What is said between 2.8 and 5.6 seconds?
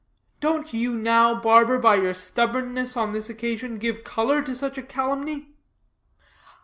on this occasion, give color to such a calumny?"